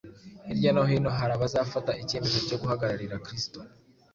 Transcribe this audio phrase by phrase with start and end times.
[0.47, 3.59] Hirya no hino hari abazafata icyemezo cyo guhagararira Kristo